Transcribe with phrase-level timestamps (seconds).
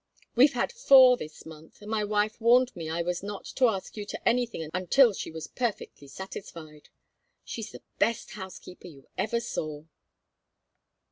[0.35, 3.95] We've had four this month, and my wife warned me I was not to ask
[3.95, 6.89] you to anything until she was perfectly satisfied.
[7.43, 9.83] She's the best housekeeper you ever saw."